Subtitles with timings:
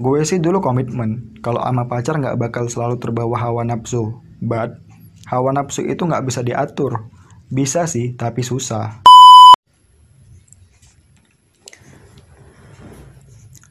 [0.00, 4.16] Gue sih dulu komitmen kalau sama pacar nggak bakal selalu terbawa hawa nafsu.
[4.40, 4.80] But
[5.28, 7.04] hawa nafsu itu nggak bisa diatur.
[7.52, 9.04] Bisa sih, tapi susah.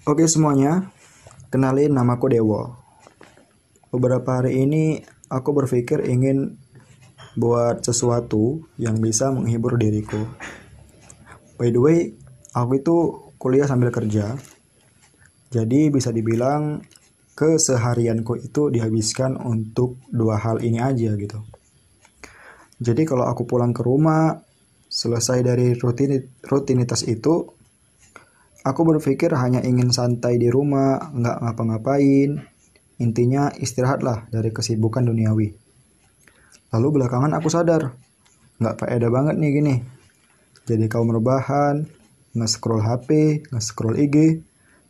[0.06, 0.94] Oke semuanya,
[1.50, 2.78] kenalin namaku Dewo.
[3.90, 5.02] Beberapa hari ini
[5.34, 6.62] aku berpikir ingin
[7.34, 10.30] buat sesuatu yang bisa menghibur diriku.
[11.58, 12.14] By the way,
[12.54, 12.96] aku itu
[13.42, 14.38] kuliah sambil kerja.
[15.50, 16.78] Jadi bisa dibilang
[17.34, 21.40] keseharianku itu dihabiskan untuk dua hal ini aja gitu.
[22.80, 24.38] Jadi kalau aku pulang ke rumah,
[24.88, 25.76] selesai dari
[26.46, 27.50] rutinitas itu,
[28.64, 32.40] aku berpikir hanya ingin santai di rumah, nggak ngapa-ngapain.
[33.00, 35.56] Intinya istirahatlah dari kesibukan duniawi.
[36.76, 37.96] Lalu belakangan aku sadar,
[38.60, 39.76] nggak faedah banget nih gini.
[40.68, 41.88] Jadi kau merebahan,
[42.36, 44.44] nge-scroll HP, nge-scroll IG,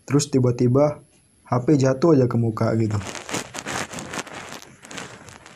[0.10, 1.06] terus tiba-tiba
[1.46, 2.98] HP jatuh aja ke muka gitu.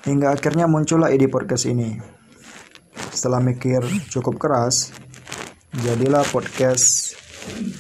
[0.06, 1.98] Hingga akhirnya muncullah ide podcast ini.
[3.10, 3.82] Setelah mikir
[4.14, 4.94] cukup keras,
[5.74, 7.18] jadilah podcast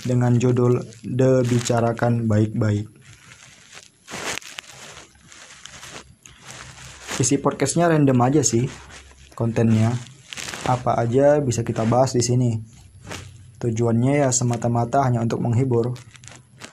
[0.01, 2.89] dengan judul The Bicarakan Baik-Baik.
[7.21, 8.65] Isi podcastnya random aja sih
[9.37, 9.93] kontennya.
[10.65, 12.57] Apa aja bisa kita bahas di sini.
[13.61, 15.93] Tujuannya ya semata-mata hanya untuk menghibur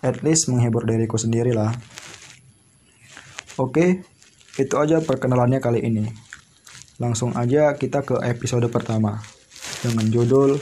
[0.01, 1.73] at least menghibur diriku sendiri lah.
[3.61, 4.05] Oke,
[4.57, 6.09] itu aja perkenalannya kali ini.
[7.01, 9.21] Langsung aja kita ke episode pertama
[9.81, 10.61] dengan judul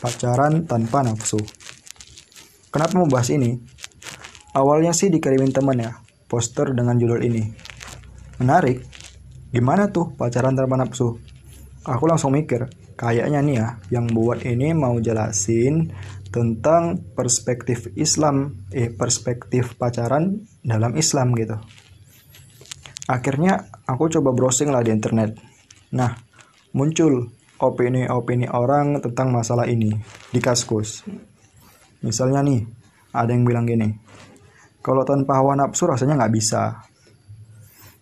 [0.00, 1.40] Pacaran Tanpa Nafsu.
[2.70, 3.58] Kenapa mau bahas ini?
[4.54, 5.94] Awalnya sih dikirimin teman ya,
[6.30, 7.50] poster dengan judul ini.
[8.38, 8.82] Menarik.
[9.50, 11.18] Gimana tuh pacaran tanpa nafsu?
[11.82, 15.90] Aku langsung mikir, kayaknya nih ya, yang buat ini mau jelasin
[16.30, 21.58] tentang perspektif Islam, eh perspektif pacaran dalam Islam gitu.
[23.10, 25.34] Akhirnya aku coba browsing lah di internet.
[25.98, 26.14] Nah,
[26.70, 29.90] muncul opini-opini orang tentang masalah ini
[30.30, 31.02] di Kaskus.
[32.06, 32.62] Misalnya nih,
[33.10, 33.90] ada yang bilang gini,
[34.80, 36.86] kalau tanpa hawa nafsu rasanya nggak bisa.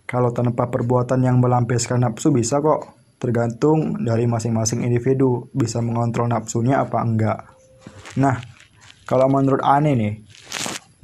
[0.05, 6.81] Kalau tanpa perbuatan yang melampiaskan nafsu bisa kok, tergantung dari masing-masing individu bisa mengontrol nafsunya
[6.81, 7.58] apa enggak.
[8.17, 8.41] Nah,
[9.05, 10.15] kalau menurut Ane nih,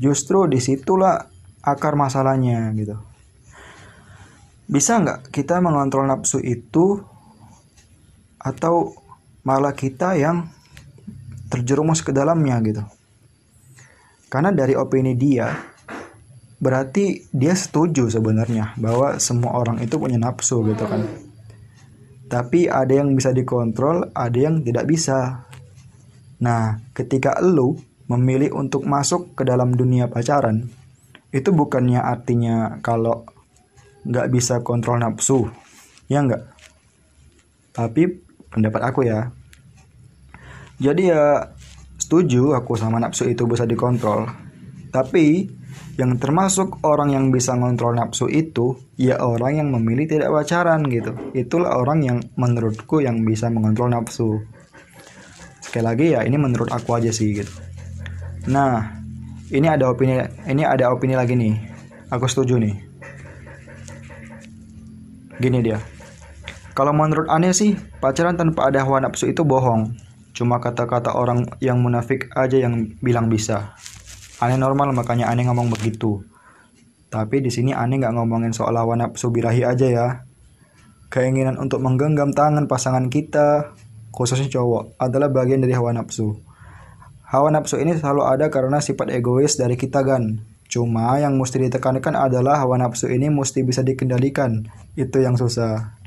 [0.01, 1.29] justru di situlah
[1.61, 2.97] akar masalahnya gitu.
[4.65, 7.05] Bisa nggak kita mengontrol nafsu itu
[8.41, 8.97] atau
[9.45, 10.49] malah kita yang
[11.53, 12.83] terjerumus ke dalamnya gitu.
[14.33, 15.53] Karena dari opini dia,
[16.59, 21.07] berarti dia setuju sebenarnya bahwa semua orang itu punya nafsu gitu kan.
[22.27, 25.47] Tapi ada yang bisa dikontrol, ada yang tidak bisa.
[26.45, 27.81] Nah, ketika lu
[28.13, 30.69] memilih untuk masuk ke dalam dunia pacaran,
[31.33, 33.25] itu bukannya artinya kalau
[34.05, 35.49] nggak bisa kontrol nafsu,
[36.05, 36.45] ya nggak?
[37.73, 38.03] Tapi
[38.53, 39.33] pendapat aku ya.
[40.77, 41.49] Jadi ya
[41.97, 44.29] setuju aku sama nafsu itu bisa dikontrol.
[44.93, 45.49] Tapi
[45.97, 51.17] yang termasuk orang yang bisa ngontrol nafsu itu ya orang yang memilih tidak pacaran gitu.
[51.33, 54.45] Itulah orang yang menurutku yang bisa mengontrol nafsu
[55.75, 57.51] sekali lagi ya ini menurut aku aja sih gitu.
[58.47, 58.95] Nah
[59.51, 61.59] ini ada opini ini ada opini lagi nih.
[62.15, 62.79] Aku setuju nih.
[65.43, 65.83] Gini dia.
[66.79, 69.99] Kalau menurut aneh sih pacaran tanpa ada hawa nafsu itu bohong.
[70.31, 73.75] Cuma kata-kata orang yang munafik aja yang bilang bisa.
[74.39, 76.23] Aneh normal makanya aneh ngomong begitu.
[77.11, 80.07] Tapi di sini aneh nggak ngomongin soal hawa nafsu birahi aja ya.
[81.11, 83.75] Keinginan untuk menggenggam tangan pasangan kita
[84.15, 86.39] khususnya cowok, adalah bagian dari hawa nafsu.
[87.27, 90.39] Hawa nafsu ini selalu ada karena sifat egois dari kita kan.
[90.71, 94.71] Cuma yang mesti ditekankan adalah hawa nafsu ini mesti bisa dikendalikan.
[94.95, 95.99] Itu yang susah.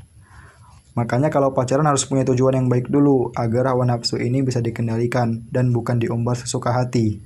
[0.96, 5.46] Makanya kalau pacaran harus punya tujuan yang baik dulu agar hawa nafsu ini bisa dikendalikan
[5.52, 7.20] dan bukan diumbar sesuka hati.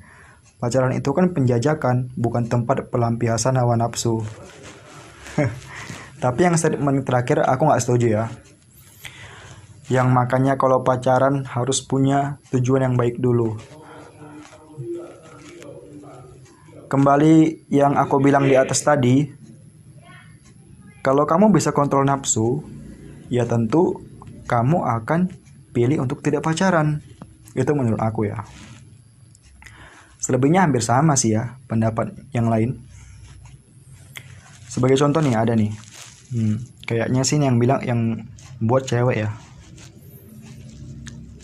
[0.58, 4.20] Pacaran itu kan penjajakan, bukan tempat pelampiasan hawa nafsu.
[6.22, 8.24] Tapi yang statement terakhir aku nggak setuju ya
[9.90, 13.58] yang makanya kalau pacaran harus punya tujuan yang baik dulu.
[16.86, 19.24] Kembali yang aku bilang di atas tadi,
[21.00, 22.62] kalau kamu bisa kontrol nafsu,
[23.32, 24.04] ya tentu
[24.44, 25.32] kamu akan
[25.72, 27.00] pilih untuk tidak pacaran.
[27.56, 28.44] Itu menurut aku ya.
[30.22, 32.78] Selebihnya hampir sama sih ya pendapat yang lain.
[34.68, 35.72] Sebagai contoh nih ada nih.
[36.32, 38.28] Hmm, kayaknya sih yang bilang yang
[38.62, 39.32] buat cewek ya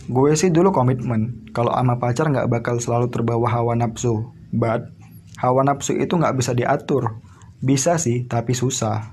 [0.09, 4.33] Gue sih dulu komitmen kalau sama pacar nggak bakal selalu terbawa hawa nafsu.
[4.49, 4.89] But
[5.37, 7.21] hawa nafsu itu nggak bisa diatur.
[7.61, 9.13] Bisa sih tapi susah.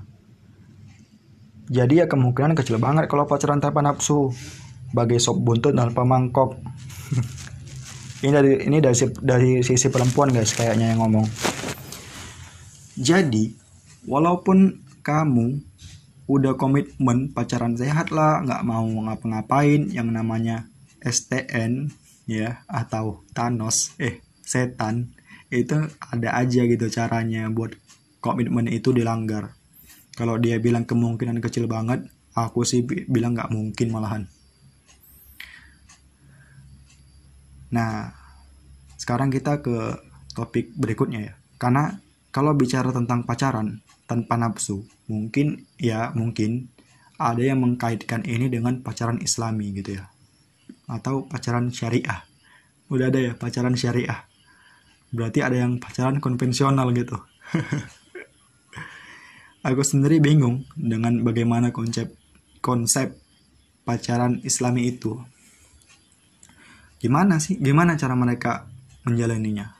[1.68, 4.32] Jadi ya kemungkinan kecil banget kalau pacaran tanpa nafsu.
[4.96, 6.56] Bagai sop buntut tanpa mangkok
[8.24, 11.26] ini dari ini dari dari sisi perempuan guys kayaknya yang ngomong.
[12.96, 13.52] Jadi
[14.08, 15.60] walaupun kamu
[16.26, 20.66] udah komitmen pacaran sehat lah nggak mau ngapa-ngapain yang namanya
[21.06, 21.94] STN
[22.26, 25.14] ya atau Thanos eh setan
[25.46, 27.78] itu ada aja gitu caranya buat
[28.18, 29.54] komitmen itu dilanggar.
[30.18, 34.22] Kalau dia bilang kemungkinan kecil banget aku sih bilang nggak mungkin malahan.
[37.70, 38.10] Nah
[38.98, 40.02] sekarang kita ke
[40.34, 41.34] topik berikutnya ya.
[41.62, 41.94] Karena
[42.34, 43.80] kalau bicara tentang pacaran
[44.10, 46.74] tanpa nafsu mungkin ya mungkin
[47.16, 50.04] ada yang mengkaitkan ini dengan pacaran islami gitu ya
[50.86, 52.22] atau pacaran syariah.
[52.86, 54.22] Udah ada ya pacaran syariah.
[55.10, 57.18] Berarti ada yang pacaran konvensional gitu.
[59.66, 62.14] Aku sendiri bingung dengan bagaimana konsep
[62.62, 63.18] konsep
[63.82, 65.18] pacaran islami itu.
[67.02, 68.70] Gimana sih gimana cara mereka
[69.02, 69.74] menjalaninya?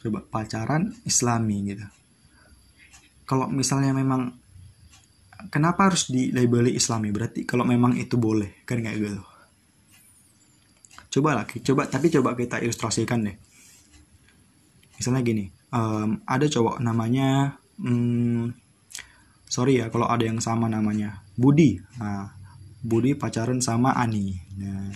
[0.00, 1.86] Coba pacaran islami gitu.
[3.26, 4.38] Kalau misalnya memang
[5.50, 7.10] kenapa harus di labeli islami?
[7.10, 9.29] Berarti kalau memang itu boleh kan kayak gitu
[11.10, 13.36] coba lagi coba tapi coba kita ilustrasikan deh.
[14.96, 18.54] Misalnya gini um, ada cowok namanya um,
[19.50, 21.82] sorry ya kalau ada yang sama namanya Budi.
[21.98, 22.30] Nah
[22.80, 24.38] Budi pacaran sama Ani.
[24.56, 24.94] Nah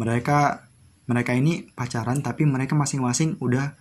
[0.00, 0.66] mereka
[1.06, 3.76] mereka ini pacaran tapi mereka masing-masing udah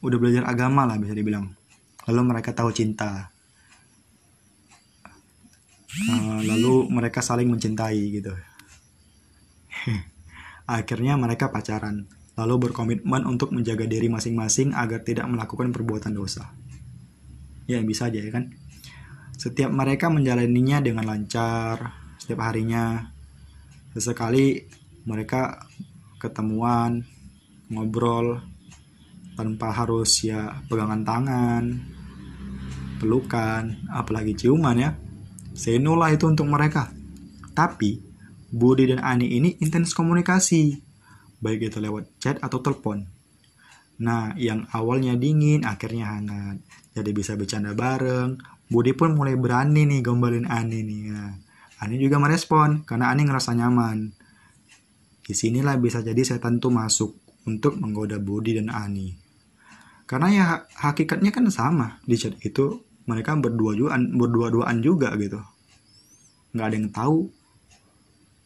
[0.00, 1.52] udah belajar agama lah bisa dibilang.
[2.08, 3.28] Lalu mereka tahu cinta.
[5.98, 8.30] Uh, lalu mereka saling mencintai gitu
[10.68, 12.04] akhirnya mereka pacaran
[12.36, 16.52] lalu berkomitmen untuk menjaga diri masing-masing agar tidak melakukan perbuatan dosa
[17.64, 18.52] ya bisa aja ya kan
[19.34, 23.08] setiap mereka menjalaninya dengan lancar setiap harinya
[23.96, 24.68] sesekali
[25.08, 25.64] mereka
[26.20, 27.02] ketemuan
[27.72, 28.44] ngobrol
[29.34, 31.64] tanpa harus ya pegangan tangan
[32.98, 34.90] pelukan, apalagi ciuman ya.
[35.54, 36.90] Seno lah itu untuk mereka.
[37.54, 38.02] Tapi,
[38.48, 40.80] Budi dan Ani ini intens komunikasi,
[41.44, 43.04] baik itu lewat chat atau telepon.
[43.98, 46.62] Nah, yang awalnya dingin, akhirnya hangat.
[46.94, 48.38] Jadi bisa bercanda bareng.
[48.70, 51.02] Budi pun mulai berani nih gombalin Ani nih.
[51.12, 51.34] Nah,
[51.82, 54.14] Ani juga merespon, karena Ani ngerasa nyaman.
[55.26, 59.12] Di sinilah bisa jadi setan tuh masuk untuk menggoda Budi dan Ani.
[60.08, 60.46] Karena ya
[60.78, 65.40] hakikatnya kan sama di chat itu mereka berdua-duaan berdua-duaan juga gitu
[66.52, 67.18] nggak ada yang tahu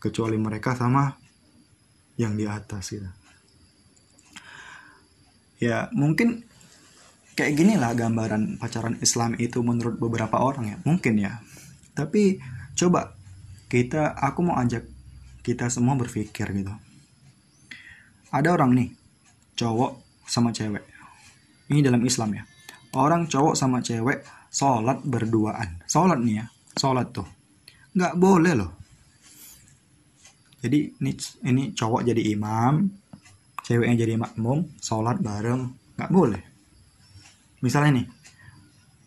[0.03, 1.15] kecuali mereka sama
[2.19, 3.07] yang di atas gitu.
[5.63, 6.43] Ya mungkin
[7.39, 10.77] kayak gini lah gambaran pacaran Islam itu menurut beberapa orang ya.
[10.83, 11.39] Mungkin ya.
[11.95, 12.43] Tapi
[12.75, 13.15] coba
[13.71, 14.83] kita aku mau ajak
[15.47, 16.75] kita semua berpikir gitu.
[18.35, 18.91] Ada orang nih
[19.55, 20.83] cowok sama cewek.
[21.71, 22.43] Ini dalam Islam ya.
[22.99, 25.87] Orang cowok sama cewek sholat berduaan.
[25.87, 26.45] Sholat nih ya
[26.75, 27.29] sholat tuh.
[27.95, 28.82] Nggak boleh loh
[30.63, 31.13] jadi ini
[31.43, 32.87] ini cowok jadi imam
[33.67, 36.43] ceweknya jadi makmum sholat bareng nggak boleh.
[37.63, 38.07] Misalnya nih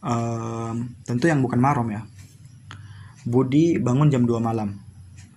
[0.04, 0.76] um,
[1.08, 2.04] tentu yang bukan marom ya.
[3.26, 4.76] Budi bangun jam 2 malam.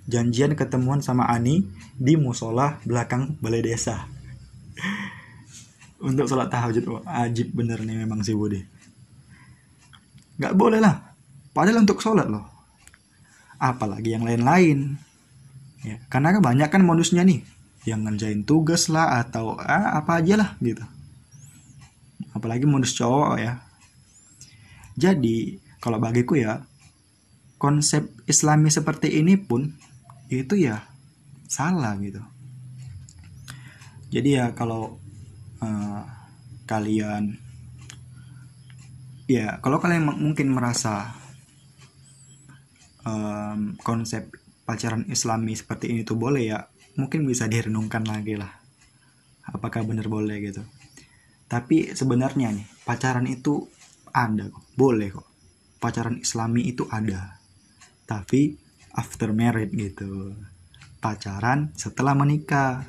[0.09, 1.63] Janjian ketemuan sama Ani
[1.95, 4.03] di musola belakang balai desa.
[6.09, 8.63] Untuk sholat tahajud wajib bener nih memang si Budi.
[10.39, 10.95] Nggak boleh lah.
[11.51, 12.47] Padahal untuk sholat loh.
[13.59, 15.08] Apalagi yang lain-lain
[15.87, 17.43] ya karena kan banyak kan modusnya nih.
[17.87, 20.83] Yang ngerjain tugas lah atau ah, apa aja lah gitu.
[22.35, 23.63] Apalagi modus cowok ya.
[24.99, 26.67] Jadi kalau bagiku ya
[27.59, 29.73] konsep islami seperti ini pun
[30.31, 30.85] itu ya
[31.49, 32.21] salah gitu.
[34.09, 34.99] Jadi ya kalau
[35.61, 36.03] uh,
[36.69, 37.37] kalian
[39.29, 41.13] ya kalau kalian mungkin merasa
[43.05, 44.29] um, konsep
[44.69, 46.61] pacaran islami seperti ini tuh boleh ya?
[47.01, 48.53] Mungkin bisa direnungkan lagi lah.
[49.49, 50.61] Apakah benar boleh gitu?
[51.49, 53.65] Tapi sebenarnya nih pacaran itu
[54.13, 54.61] ada kok.
[54.77, 55.25] Boleh kok.
[55.81, 57.41] Pacaran islami itu ada.
[58.05, 58.53] Tapi
[58.93, 60.37] after married gitu.
[61.01, 62.85] Pacaran setelah menikah.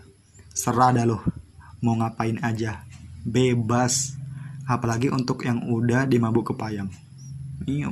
[0.52, 1.24] Serada loh
[1.80, 2.84] mau ngapain aja.
[3.24, 4.20] Bebas.
[4.68, 6.92] Apalagi untuk yang udah dimabuk kepayang.
[7.64, 7.88] Ini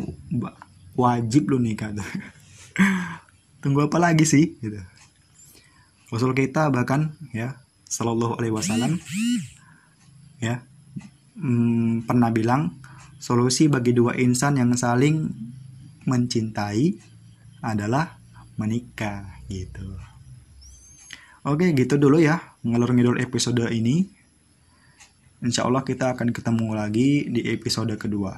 [0.97, 2.09] wajib lu nikah tuh
[3.63, 4.79] tunggu apa lagi sih gitu
[6.07, 9.01] Rasul kita bahkan ya Sallallahu Alaihi Wasallam
[10.39, 10.63] ya
[11.37, 12.79] hmm, pernah bilang
[13.17, 15.27] solusi bagi dua insan yang saling
[16.07, 16.95] mencintai
[17.61, 18.15] adalah
[18.55, 19.97] menikah gitu.
[21.47, 24.07] Oke, gitu dulu ya ngalur ngidul episode ini.
[25.43, 28.35] Insya Allah kita akan ketemu lagi di episode kedua.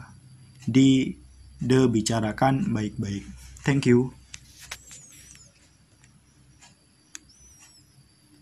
[0.67, 1.15] Di
[1.63, 3.25] The Baik-Baik.
[3.63, 4.18] Thank you.